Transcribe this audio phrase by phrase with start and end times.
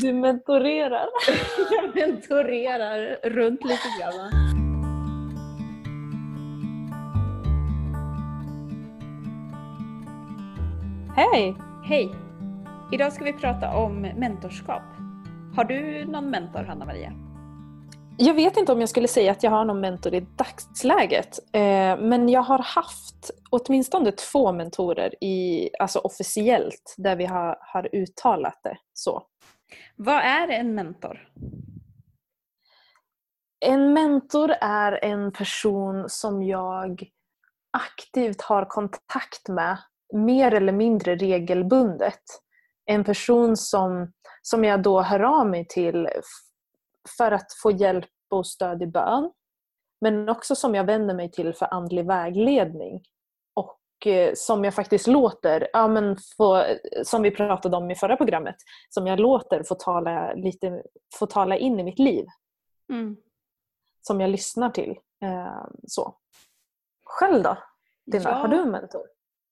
[0.00, 1.08] Du mentorerar.
[1.70, 4.30] Jag mentorerar runt lite grann.
[11.16, 11.56] Hej!
[11.84, 12.14] Hej!
[12.92, 14.82] Idag ska vi prata om mentorskap.
[15.56, 17.12] Har du någon mentor, Hanna-Maria?
[18.18, 21.38] Jag vet inte om jag skulle säga att jag har någon mentor i dagsläget.
[21.52, 27.88] Eh, men jag har haft åtminstone två mentorer i, alltså officiellt där vi har, har
[27.92, 29.22] uttalat det så.
[29.96, 31.28] Vad är en mentor?
[33.60, 37.10] En mentor är en person som jag
[37.70, 39.78] aktivt har kontakt med
[40.14, 42.22] mer eller mindre regelbundet.
[42.84, 46.08] En person som, som jag då hör av mig till
[47.18, 49.32] för att få hjälp och stöd i bön.
[50.00, 53.02] Men också som jag vänder mig till för andlig vägledning.
[54.00, 56.64] Och eh, som jag faktiskt låter, ja, men få,
[57.04, 58.56] som vi pratade om i förra programmet,
[58.88, 60.82] som jag låter få tala, lite,
[61.18, 62.26] få tala in i mitt liv.
[62.92, 63.16] Mm.
[64.00, 64.90] Som jag lyssnar till.
[65.22, 66.16] Eh, så.
[67.04, 67.58] Själv då?
[68.06, 68.34] Dina, Ja.
[68.36, 69.02] Har du en mentor?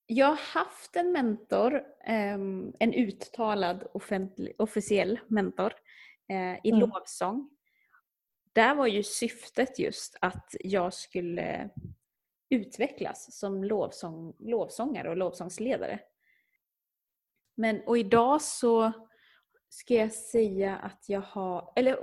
[0.06, 3.84] Jag har haft en mentor, ehm, en uttalad
[4.58, 5.72] officiell mentor
[6.28, 6.80] eh, i Mm.
[6.80, 7.50] lovsång.
[8.52, 11.70] Där var ju syftet just att jag skulle
[12.50, 16.00] utvecklas som lovsång, lovsångare och lovsångsledare.
[17.54, 18.92] Men, och idag så
[19.68, 21.98] ska jag säga att jag har, eller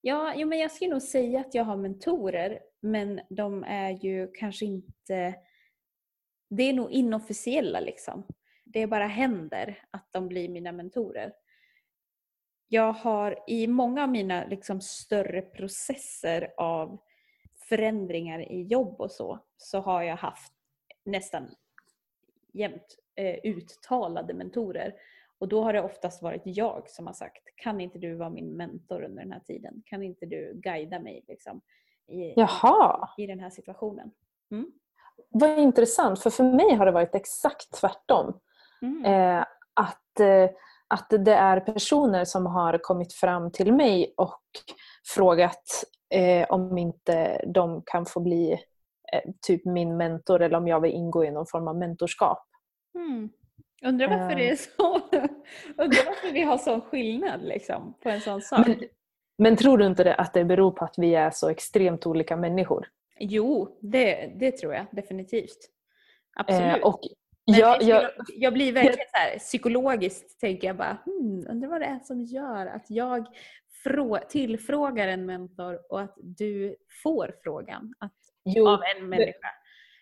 [0.00, 4.30] ja, jo, men jag ska nog säga att jag har mentorer men de är ju
[4.32, 5.34] kanske inte
[6.50, 8.26] det är nog inofficiella liksom.
[8.64, 11.32] Det bara händer att de blir mina mentorer.
[12.68, 17.00] Jag har i många av mina liksom, större processer av
[17.68, 20.52] förändringar i jobb och så, så har jag haft
[21.04, 21.54] nästan
[22.52, 24.94] jämt eh, uttalade mentorer.
[25.38, 28.56] Och då har det oftast varit jag som har sagt, kan inte du vara min
[28.56, 29.82] mentor under den här tiden?
[29.86, 31.60] Kan inte du guida mig liksom,
[32.08, 33.08] i, Jaha.
[33.18, 34.10] i den här situationen?
[34.50, 34.72] Mm.
[35.28, 38.40] Vad intressant, för för mig har det varit exakt tvärtom.
[38.82, 39.04] Mm.
[39.04, 40.50] Eh, att, eh,
[40.88, 44.40] att det är personer som har kommit fram till mig och
[45.14, 48.52] frågat eh, om inte de kan få bli
[49.12, 52.38] eh, typ min mentor eller om jag vill ingå i någon form av mentorskap.
[52.94, 53.30] Mm.
[53.84, 54.36] Undrar varför Eh.
[54.36, 54.94] det är så.
[55.82, 58.66] Undrar varför vi har sån skillnad liksom, på en sån sak.
[58.66, 58.80] Men,
[59.38, 62.36] men tror du inte det, att det beror på att vi är så extremt olika
[62.36, 62.88] människor?
[63.18, 65.58] Jo, det, det tror jag definitivt.
[66.36, 66.76] Absolut.
[66.76, 67.00] Eh, och
[67.46, 71.80] Men jag, jag, jag, blir verkligen så här, psykologiskt tänker jag bara, hmm, undrar vad
[71.80, 73.26] det är som gör att jag
[73.84, 78.12] frå- tillfrågar en mentor och att du får frågan att,
[78.44, 79.48] jo, av en människa.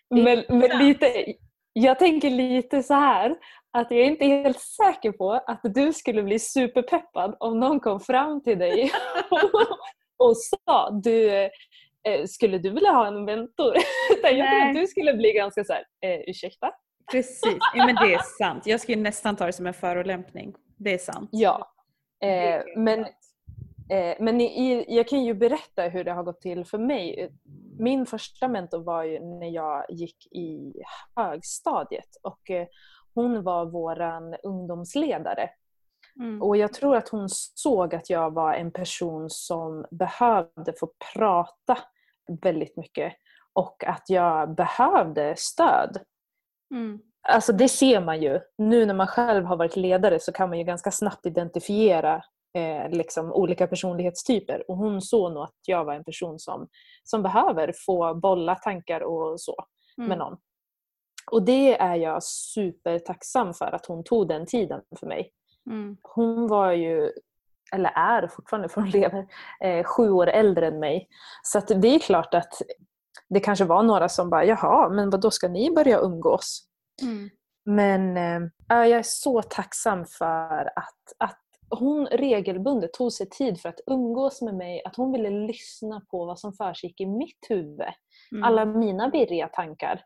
[0.09, 1.33] men, men lite,
[1.73, 3.35] jag tänker lite så här
[3.71, 7.99] att jag är inte helt säker på att du skulle bli superpeppad om någon kom
[7.99, 8.91] fram till dig
[10.17, 11.29] och sa du,
[12.07, 13.73] eh, skulle du vilja ha en mentor?
[14.23, 16.71] Jag tror att du skulle bli ganska så här, eh, ursäkta?
[17.11, 18.65] Precis, ja, men det är sant.
[18.65, 20.55] Jag skulle nästan ta det som en förolämpning.
[20.77, 21.29] Det är sant.
[21.31, 21.71] Ja.
[22.23, 23.05] Eh, helt men.
[23.89, 27.31] Eh, men i, jag kan ju berätta hur det har gått till för mig.
[27.79, 30.73] Min första mentor var ju när jag gick i
[31.15, 32.67] högstadiet och eh,
[33.13, 35.49] hon var våran ungdomsledare.
[36.19, 36.41] Mm.
[36.41, 41.77] Och jag tror att hon såg att jag var en person som behövde få prata
[42.41, 43.13] väldigt mycket
[43.53, 45.97] och att jag behövde stöd.
[46.71, 46.99] Mm.
[47.27, 48.39] Alltså det ser man ju.
[48.57, 52.23] Nu när man själv har varit ledare så kan man ju ganska snabbt identifiera
[52.57, 54.71] eh, liksom olika personlighetstyper.
[54.71, 56.67] Och hon såg nog att jag var en person som,
[57.03, 59.55] som behöver få bolla tankar och så
[59.97, 60.17] med Mm.
[60.19, 60.37] någon.
[61.31, 65.31] Och det är jag supertacksam för att hon tog den tiden för mig.
[65.69, 65.97] Mm.
[66.01, 67.11] Hon var ju,
[67.73, 69.25] eller är fortfarande för hon lever,
[69.63, 71.07] eh, sju år äldre än mig.
[71.43, 72.61] Så det är klart att
[73.29, 76.67] det kanske var några som bara jaha, men vad då ska ni börja umgås?
[77.01, 77.29] Mm.
[77.65, 78.15] Men
[78.67, 83.79] ja, jag är så tacksam för att, att hon regelbundet tog sig tid för att
[83.87, 87.81] umgås med mig, att hon ville lyssna på vad som försiggick i mitt huvud.
[88.31, 88.43] Mm.
[88.43, 90.01] Alla mina virriga tankar.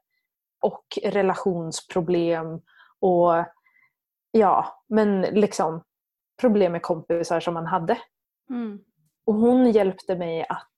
[0.62, 2.62] Och relationsproblem
[3.00, 3.46] och
[4.32, 5.84] ja, men liksom
[6.42, 7.98] problem med kompisar som man hade.
[8.50, 8.80] Mm.
[9.26, 10.78] Och hon hjälpte mig att,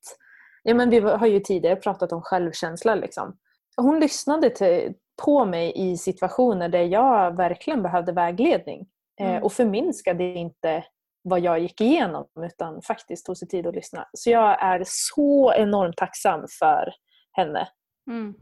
[0.63, 3.37] ja men vi har ju tidigare pratat om självkänsla liksom.
[3.77, 4.93] Hon lyssnade till,
[5.25, 8.87] på mig i situationer där jag verkligen behövde vägledning.
[9.21, 9.35] Mm.
[9.35, 10.83] Eh, och förminskade inte
[11.23, 14.09] vad jag gick igenom utan faktiskt tog sig tid att lyssna.
[14.13, 16.93] Så jag är så enormt tacksam för
[17.31, 17.67] henne.
[18.07, 18.35] Mm.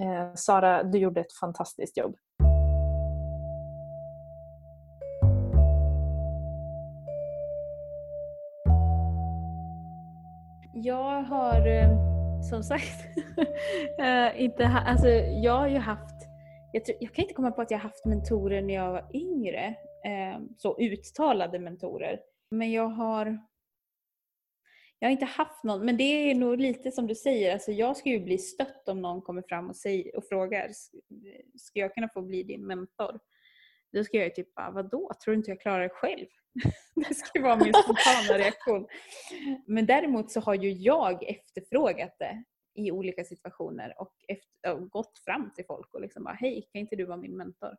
[0.00, 2.16] Eh, Sara, du gjorde ett fantastiskt jobb.
[10.86, 11.88] Jag har eh,
[12.50, 13.00] som sagt
[14.00, 16.28] eh, inte ha, alltså, jag har ju haft
[16.72, 19.64] jag, tror, jag, kan inte komma på att jag haft mentorer när jag var yngre.
[20.04, 22.20] Eh, så uttalade mentorer.
[22.50, 23.38] Men jag har
[24.98, 27.96] jag har inte haft någon, men det är nog lite som du säger, alltså jag
[27.96, 30.70] ska ju bli stött om någon kommer fram och, säger, och frågar,
[31.58, 33.18] ska jag kunna få bli din mentor?
[33.96, 36.26] Då ska jag ju typ bara, vadå, tror du inte jag klarar det själv?
[37.08, 38.86] det ska vara min spontana reaktion.
[39.66, 42.44] Men däremot så har ju jag efterfrågat det
[42.74, 46.80] i olika situationer och, efter, och gått fram till folk och liksom bara, hej, kan
[46.80, 47.76] inte du vara min mentor?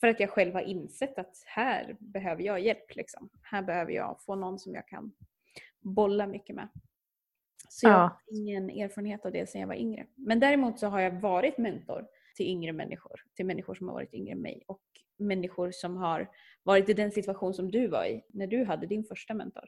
[0.00, 2.96] För att jag själv har insett att här behöver jag hjälp.
[2.96, 3.28] Liksom.
[3.42, 5.12] Här behöver jag få någon som jag kan
[5.80, 6.68] bolla mycket med.
[7.68, 7.98] Så jag ja.
[7.98, 10.06] har ingen erfarenhet av det sedan jag var yngre.
[10.14, 12.06] Men däremot så har jag varit mentor
[12.36, 14.82] till yngre människor, till människor som har varit yngre än mig och
[15.18, 16.30] människor som har
[16.62, 19.64] varit i den situation som du var i när du hade din första mentor.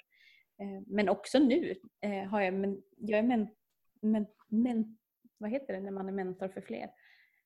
[0.61, 3.49] Eh, men också nu eh, har jag, men, jag är men,
[4.03, 4.99] men, men,
[5.39, 6.91] vad heter det när man är mentor för fler?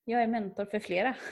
[0.04, 1.16] Jag är mentor för flera.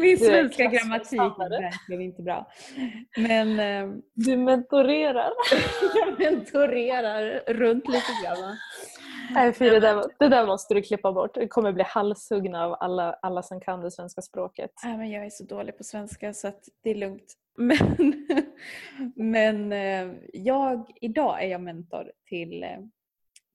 [0.00, 2.52] Min svenska grammatik är verkligen inte bra.
[3.16, 5.32] Men, eh, du mentorerar.
[5.94, 8.56] jag mentorerar runt lite grann.
[9.34, 11.34] Nej, för det, där, det där måste du klippa bort.
[11.34, 14.70] Du kommer bli halshuggna av alla, alla som kan det svenska språket.
[14.84, 17.34] Nej, men jag är så dålig på svenska så att det är lugnt.
[17.56, 18.26] Men,
[19.16, 22.78] men eh, jag, idag är jag mentor till, eh,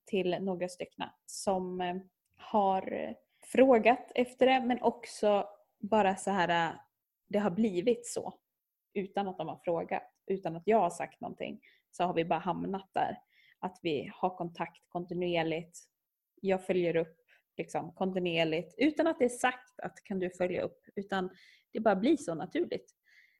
[0.05, 1.95] till några stycken som eh,
[2.37, 5.47] har frågat efter det men också
[5.79, 6.75] bara så här,
[7.29, 8.33] det har blivit så.
[8.93, 11.59] Utan att de har frågat, utan att jag har sagt någonting.
[11.91, 13.17] Så har vi bara hamnat där.
[13.65, 15.79] Att vi har kontakt kontinuerligt.
[16.41, 17.17] Jag följer upp
[17.57, 20.79] liksom, kontinuerligt utan att det är sagt att kan du följa upp.
[20.95, 21.29] Utan
[21.73, 22.91] det bara blir så naturligt.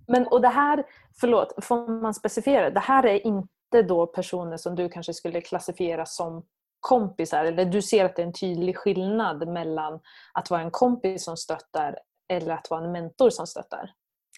[0.08, 0.84] Men och det här,
[1.20, 2.70] förlåt, får man specificera?
[2.70, 6.46] Det här är inte då personer som du kanske skulle klassifiera som
[6.80, 7.46] kompisar?
[7.46, 10.00] Eller du ser att det är en tydlig skillnad mellan
[10.34, 13.92] att vara en kompis som stöttar eller att vara en mentor som stöttar?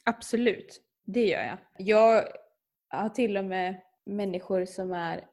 [0.05, 1.57] Absolut, det gör jag.
[1.77, 2.23] Jag
[2.89, 5.25] har till och med människor som är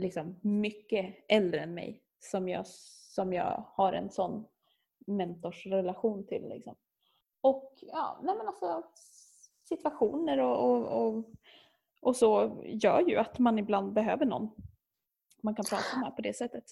[0.00, 2.66] liksom mycket äldre än mig som jag,
[3.14, 4.46] som jag har en sån
[5.06, 6.48] mentorsrelation till.
[6.48, 6.74] Liksom.
[7.40, 8.82] Och ja, nej men alltså
[9.68, 11.24] situationer och, och, och,
[12.00, 14.50] och, så gör ju att man ibland behöver någon
[15.42, 16.64] man kan prata med på det sättet.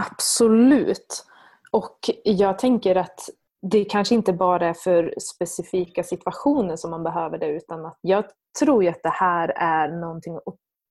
[0.00, 1.26] Absolut.
[1.70, 3.20] Och jag tänker att
[3.62, 8.24] det kanske inte bara är för specifika situationer som man behöver det utan att jag
[8.58, 10.38] tror ju att det här är någonting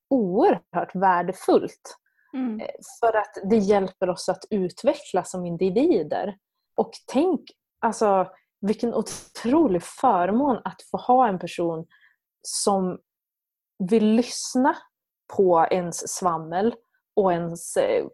[0.10, 1.98] oerhört värdefullt.
[2.34, 2.60] Mm.
[2.60, 2.68] Eh,
[3.00, 6.38] för att det hjälper oss att utvecklas som individer.
[6.76, 7.42] Och tänk
[7.80, 8.28] alltså
[8.62, 11.86] vilken otrolig förmån att få ha en person
[12.42, 13.00] som
[13.90, 14.76] vill lyssna
[15.38, 16.76] på ens svammel
[17.16, 18.06] och ens eh,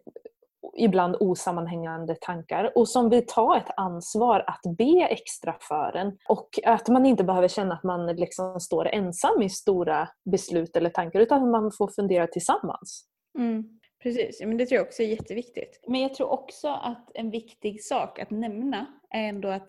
[0.78, 6.18] ibland osammanhängande tankar och som vill ta ett ansvar att be extra för en.
[6.28, 10.90] Och att man inte behöver känna att man liksom står ensam i stora beslut eller
[10.90, 13.04] tankar utan att man får fundera tillsammans.
[13.38, 13.64] Mm.
[14.02, 15.80] Precis, men det tror jag också är jätteviktigt.
[15.88, 19.68] Men jag tror också att en viktig sak att nämna är ändå att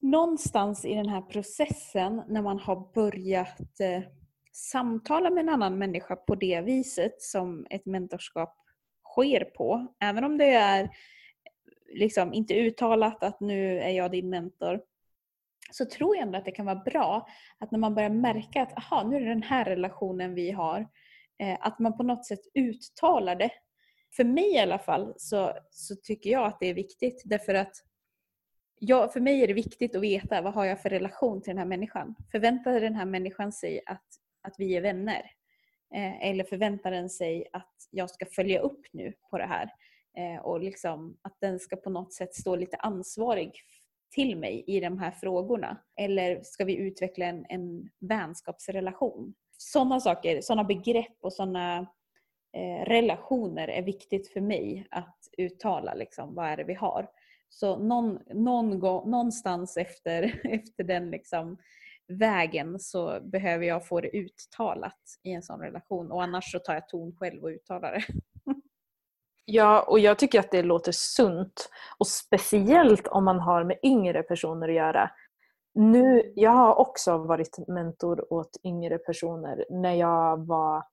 [0.00, 4.02] någonstans i den här processen när man har börjat eh,
[4.52, 8.63] samtala med en annan människa på det viset som ett mentorskap
[9.14, 9.86] sker på.
[10.00, 10.90] Även om det är
[11.94, 14.80] liksom inte uttalat att nu är jag din mentor
[15.70, 17.28] så tror jag ändå att det kan vara bra
[17.58, 20.88] att när man börjar märka att aha, nu är det den här relationen vi har,
[21.38, 23.50] eh, att man på något sätt uttalar det.
[24.16, 27.76] För mig i alla fall så, så tycker jag att det är viktigt därför att
[28.78, 31.58] jag, för mig är det viktigt att veta vad har jag för relation till den
[31.58, 32.14] här människan.
[32.32, 34.06] Förväntar den här människan sig att,
[34.42, 35.30] att vi är vänner?
[35.94, 39.70] Eh, eller förväntar den sig att jag ska följa upp nu på det här?
[40.16, 43.52] Eh, och liksom att den ska på något sätt stå lite ansvarig
[44.14, 45.76] till mig i de här frågorna?
[45.96, 49.34] Eller ska vi utveckla en, en vänskapsrelation?
[49.58, 51.78] Sådana saker, sådana begrepp och sådana
[52.56, 55.94] eh, relationer är viktigt för mig att uttala.
[55.94, 57.08] Liksom, vad är det vi har?
[57.48, 61.58] Så någon, någon gång, någonstans efter, efter den liksom,
[62.08, 66.74] vägen så behöver jag få det uttalat i en sån relation och annars så tar
[66.74, 68.04] jag ton själv och uttalar det.
[69.46, 71.70] Ja, och jag tycker att det låter sunt.
[71.98, 75.10] Och speciellt om man har med yngre personer att göra.
[75.74, 80.84] Nu, jag har också varit mentor åt yngre personer när jag var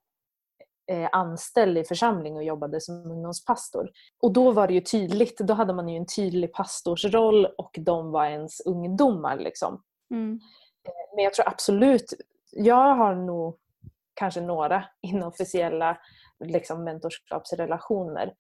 [0.91, 3.89] eh, anställd i församling och jobbade som ungdomspastor.
[4.21, 8.11] Och då var det ju tydligt, då hade man ju en tydlig pastorsroll och de
[8.11, 9.37] var ens ungdomar.
[9.37, 9.83] Liksom.
[10.11, 10.39] Mm.
[11.15, 12.13] Men jag tror absolut,
[12.51, 13.57] jag har nog
[14.13, 15.97] kanske några inofficiella
[16.43, 18.33] liksom, mentorskapsrelationer.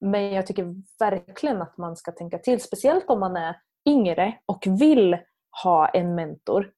[0.00, 4.64] Men jag tycker verkligen att man ska tänka till, speciellt om man är yngre och
[4.66, 5.18] vill
[5.62, 6.72] ha en mentor.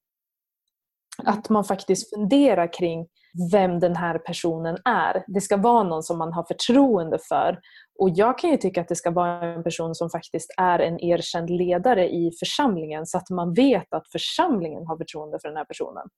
[1.25, 3.06] Att man faktiskt funderar kring
[3.52, 5.25] vem den här personen är.
[5.26, 7.61] Det ska vara någon som man har förtroende för.
[7.99, 11.00] Och jag kan ju tycka att det ska vara en person som faktiskt är en
[11.00, 15.64] erkänd ledare i församlingen så att man vet att församlingen har förtroende för den här
[15.64, 16.09] personen.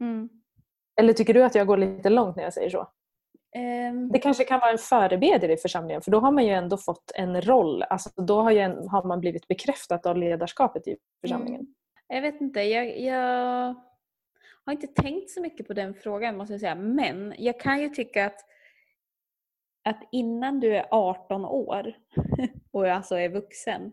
[0.00, 0.28] Mm.
[1.00, 2.88] Eller tycker du att jag går lite långt när jag säger så?
[3.56, 6.76] Ehm, Det kanske kan vara en förebedjare i församlingen för då har man ju ändå
[6.76, 7.82] fått en roll.
[7.82, 11.66] Alltså då har, en, har man blivit bekräftat av ledarskapet i församlingen.
[12.08, 13.74] Jag vet inte, jag, jag
[14.68, 16.74] har inte tänkt så mycket på den frågan måste jag säga.
[16.74, 18.40] Men jag kan ju tycka att,
[19.84, 21.94] att innan du är 18 år
[22.70, 23.92] och alltså är vuxen,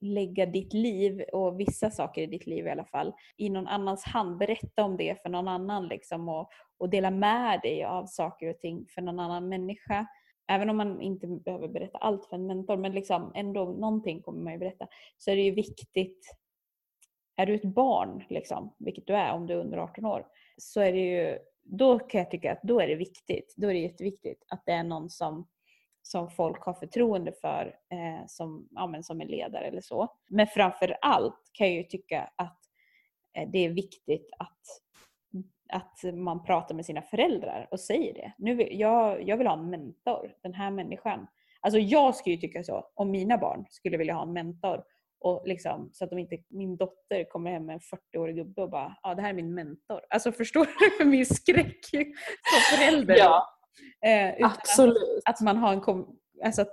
[0.00, 4.04] lägga ditt liv och vissa saker i ditt liv i alla fall i någon annans
[4.04, 4.38] hand.
[4.38, 8.58] Berätta om det för någon annan liksom och, och dela med dig av saker och
[8.58, 10.06] ting för någon annan människa.
[10.48, 14.42] Även om man inte behöver berätta allt för en mentor men liksom ändå någonting kommer
[14.42, 14.88] man ju berätta.
[15.18, 16.36] Så är det ju viktigt
[17.38, 20.26] är du ett barn, liksom, vilket du är om du är under 18 år,
[20.56, 23.74] så är det ju, då kan jag tycka att då är det viktigt, då är
[23.74, 25.48] det jätteviktigt att det är någon som,
[26.02, 30.08] som folk har förtroende för eh, som, ja, men som en ledare eller så.
[30.28, 32.58] Men framför allt kan jag ju tycka att
[33.34, 34.62] eh, det är viktigt att,
[35.72, 38.32] att man pratar med sina föräldrar och säger det.
[38.38, 41.26] Nu vill, jag, jag vill ha en mentor, den här människan.
[41.60, 44.84] Alltså jag skulle ju tycka så om mina barn skulle vilja ha en mentor
[45.20, 48.70] och liksom, så att de inte, min dotter kommer hem med en 40-årig gubbe och
[48.70, 50.00] bara ja det här är min mentor.
[50.10, 50.66] Alltså förstår
[50.98, 53.16] du min skräck som förälder?
[53.16, 53.58] Ja,
[54.06, 55.22] Eh, absolut.
[55.24, 56.64] Att, att man har en kom, alltså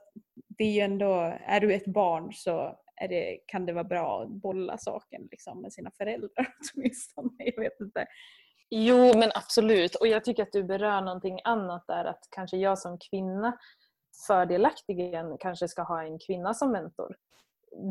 [0.58, 4.30] det är ju ändå, är du ett barn så det, kan det vara bra att
[4.30, 7.32] bolla saken liksom, med sina föräldrar åtminstone.
[7.38, 8.06] Jag vet inte.
[8.70, 9.96] Jo, men absolut.
[9.96, 12.06] Och jag tycker att du berör någonting annat där.
[12.06, 13.58] Att kanske jag som kvinna
[14.28, 17.16] fördelaktigen kanske ska ha en kvinna som mentor.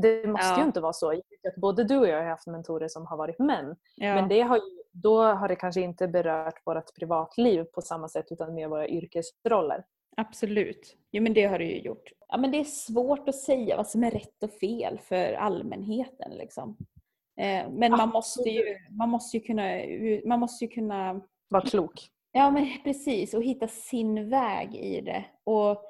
[0.03, 0.59] Det måste Ja.
[0.59, 1.21] ju inte vara så.
[1.57, 3.77] Både du och jag har haft mentorer som har varit män.
[3.97, 4.15] Ja.
[4.15, 4.63] Men det har ju,
[4.93, 9.85] då har det kanske inte berört vårt privatliv på samma sätt utan mer våra yrkesroller.
[10.17, 10.97] Absolut.
[11.13, 12.13] Jo men det har du ju gjort.
[12.29, 16.31] Ja men det är svårt att säga vad som är rätt och fel för allmänheten
[16.33, 16.77] liksom.
[17.41, 19.71] Eh, men man måste, ju, man måste ju kunna,
[20.29, 22.09] man måste ju kunna Var klok.
[22.33, 25.25] Ja men precis och hitta sin väg i det.
[25.45, 25.83] Och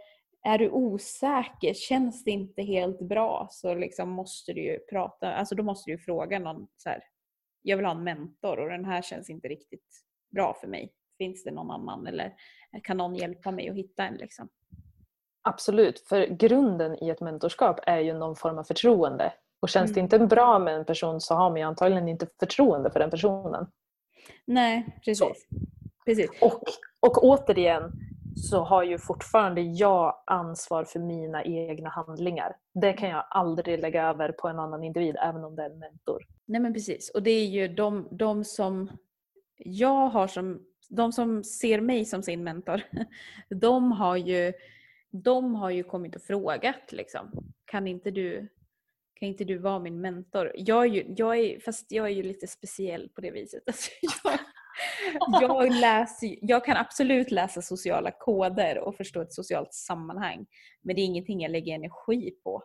[0.45, 5.55] är du osäker, känns det inte helt bra så liksom måste du ju prata, alltså
[5.55, 7.05] då måste du fråga någon så här.
[7.63, 9.89] Jag vill ha en mentor och den här känns inte riktigt
[10.35, 10.93] bra för mig.
[11.19, 12.35] Finns det någon annan eller
[12.83, 14.49] kan någon hjälpa mig att hitta en liksom?
[15.43, 19.33] Absolut, för grunden i ett mentorskap är ju någon form av förtroende.
[19.61, 20.05] Och känns det Mm.
[20.05, 23.67] inte bra med en person så har man ju antagligen inte förtroende för den personen.
[24.47, 25.47] Nej, precis.
[26.07, 26.31] precis.
[26.41, 26.63] Och,
[27.01, 27.93] och återigen
[28.37, 32.57] så har ju fortfarande jag ansvar för mina egna handlingar.
[32.75, 35.79] Det kan jag aldrig lägga över på en annan individ även om det är en
[35.79, 36.25] mentor.
[36.47, 37.11] Nej men precis.
[37.11, 38.91] Och det är ju de, de som
[39.57, 42.81] jag har som, de som ser mig som sin mentor,
[43.49, 44.53] de har ju,
[45.11, 47.31] de har ju kommit och frågat liksom.
[47.65, 48.49] Kan inte du,
[49.15, 50.53] kan inte du vara min mentor?
[50.55, 53.63] Jag är ju, jag är, fast jag är ju lite speciell på det viset.
[53.67, 53.91] Alltså
[54.25, 54.39] jag,
[55.41, 60.47] jag, läser, jag kan absolut läsa sociala koder och förstå ett socialt sammanhang.
[60.83, 62.63] Men det är ingenting jag lägger energi på.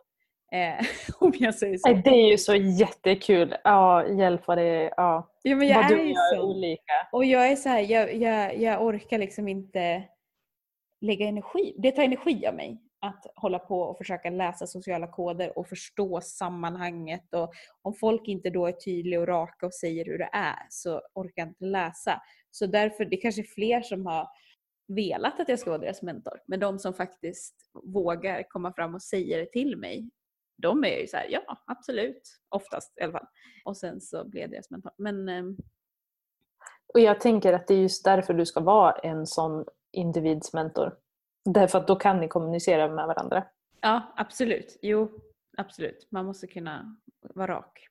[0.52, 0.86] Eh,
[1.18, 1.92] om jag säger så.
[1.92, 3.54] Det är ju så jättekul.
[3.64, 4.94] Ja, hjälp vad det är.
[4.96, 5.30] Ja.
[5.42, 6.42] Ja, men jag vad du är jag är så.
[6.42, 6.92] olika.
[7.12, 10.02] Och jag är så här, jag, jag, jag orkar liksom inte
[11.00, 11.74] lägga energi.
[11.78, 16.20] Det tar energi av mig att hålla på och försöka läsa sociala koder och förstå
[16.20, 17.34] sammanhanget.
[17.34, 17.52] Och
[17.82, 21.42] om folk inte då är tydliga och raka och säger hur det är så orkar
[21.42, 22.22] jag inte läsa.
[22.50, 24.28] Så därför, det kanske är fler som har
[24.88, 26.40] velat att jag ska vara deras mentor.
[26.46, 27.54] Men de som faktiskt
[27.84, 30.10] vågar komma fram och säga det till mig,
[30.56, 33.26] de är ju så här, ja absolut, oftast i alla fall.
[33.64, 34.92] Och sen så blev jag deras mentor.
[34.96, 35.56] Men ehm,
[36.94, 40.96] Och jag tänker att det är just därför du ska vara en sån individs mentor.
[41.44, 43.44] Därför att då kan ni kommunicera med varandra.
[43.80, 44.78] Ja, absolut.
[44.82, 45.10] Jo,
[45.56, 46.08] absolut.
[46.10, 46.96] Man måste kunna
[47.34, 47.88] vara rak.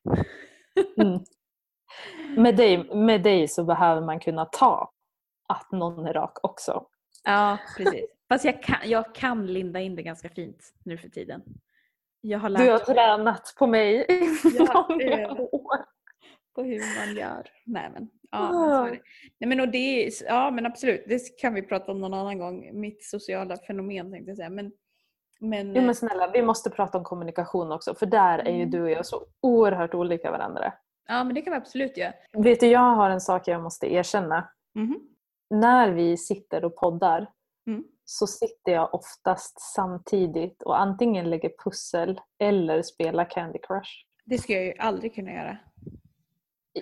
[0.98, 1.20] Mm.
[2.38, 4.91] Med, dig, med dig så behöver man kunna ta
[5.48, 6.86] att någon är rak också.
[7.24, 8.06] Ja, precis.
[8.29, 11.41] Fast jag kan, jag kan linda in det ganska fint nu för tiden.
[12.22, 15.86] Jag har lärt Du har tränat på mig i Ja, många år.
[16.59, 17.47] På hur man gör.
[17.65, 18.99] Nej men, ja, men så är det.
[19.39, 22.69] Nej, men, och det ja men absolut, det kan vi prata om någon annan gång.
[22.73, 24.49] Mitt sociala fenomen tänkte jag säga.
[24.49, 24.71] Men,
[25.39, 28.71] men, Jo men snälla, vi måste prata om kommunikation också för där är ju Mm.
[28.71, 30.73] du och jag så oerhört olika varandra.
[31.07, 32.13] ja men det kan vi absolut göra.
[32.31, 34.49] Vet du, jag har en sak jag måste erkänna.
[34.75, 34.99] Mhm.
[35.49, 37.27] när vi sitter och poddar
[37.67, 37.83] Mm.
[38.05, 43.89] så sitter jag oftast samtidigt och antingen lägger pussel eller spelar Candy Crush.
[44.25, 45.57] Det ska jag ju aldrig kunna göra.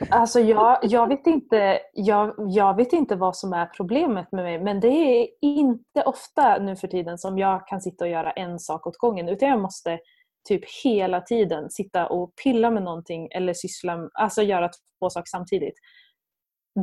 [0.10, 4.60] Alltså jag, jag, vet inte, jag, jag vet inte vad som är problemet med mig
[4.60, 8.60] men det är inte ofta nu för tiden som jag kan sitta och göra en
[8.60, 10.00] sak åt gången utan jag måste
[10.48, 15.76] typ hela tiden sitta och pilla med någonting eller syssla, alltså göra två saker samtidigt.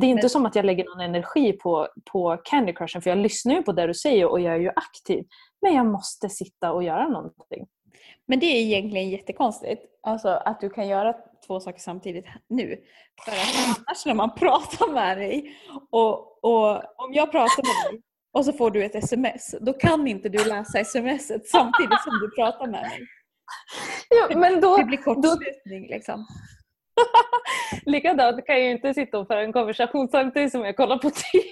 [0.01, 3.09] Det är inte Men- som att jag lägger någon energi på, på Candy Crushen för
[3.09, 5.25] jag lyssnar ju på det du säger och jag är ju aktiv.
[5.61, 7.67] Men jag måste sitta och göra någonting.
[8.27, 9.81] Men det är egentligen jättekonstigt.
[10.03, 11.15] Alltså att du kan göra
[11.47, 12.77] två saker samtidigt nu.
[13.25, 15.57] För att annars när man pratar med dig
[15.91, 16.69] och, och
[17.03, 18.01] om jag pratar med dig
[18.33, 22.35] och så får du ett sms, då kan inte du läsa smset samtidigt som du
[22.35, 22.99] pratar med mig.
[24.09, 26.25] Ja, men då, Det blir kortslutning liksom.
[27.85, 31.09] likadant kan jag ju inte sitta och föra en konversation samtidigt som jag kollar på
[31.09, 31.49] TV.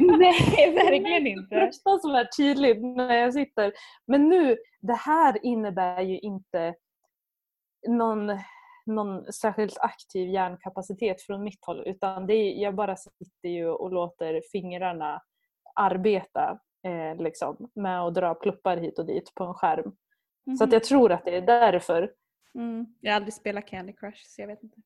[0.18, 1.60] Nej, verkligen Det inte.
[1.66, 3.72] första som är tydligt när jag sitter.
[4.06, 6.74] Men nu, det här innebär ju inte
[7.88, 8.28] någon,
[8.86, 13.92] någon särskilt aktiv hjärnkapacitet från mitt håll utan det är, jag bara sitter ju och
[13.92, 15.22] låter fingrarna
[15.74, 19.96] arbeta eh, liksom, med att dra pluppar hit och dit på en skärm.
[20.58, 22.12] Så att jag tror att det är därför.
[22.54, 22.86] Mm.
[23.00, 24.76] Jag har aldrig spelat Candy Crush så jag vet inte.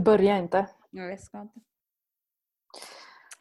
[0.00, 0.66] Börja inte.
[0.90, 1.60] Jag ska inte.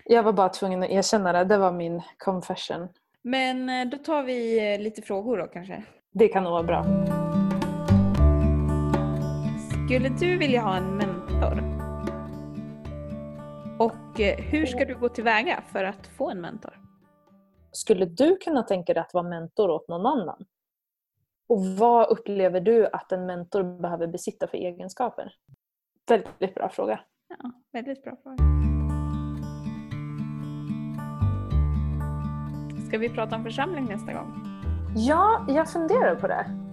[0.05, 1.43] Jag var bara tvungen att erkänna det.
[1.43, 2.87] Det var min confession.
[3.21, 5.83] Men eh, då tar vi eh, lite frågor då kanske.
[6.11, 6.85] Det kan nog vara bra.
[9.85, 11.63] Skulle du vilja ha en mentor?
[13.79, 16.79] Och eh, hur ska du gå tillväga för att få en mentor?
[17.71, 20.45] Skulle du kunna tänka dig att vara mentor åt någon annan?
[21.47, 25.33] Och vad upplever du att en mentor behöver besitta för egenskaper?
[26.07, 26.99] Väldigt bra fråga.
[27.27, 28.37] Ja, väldigt bra fråga.
[32.87, 34.33] Ska vi prata om församling nästa gång?
[34.95, 36.65] Ja, jag funderar på det.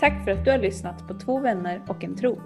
[0.00, 2.40] Tack för att du har lyssnat på Två vänner och en tro.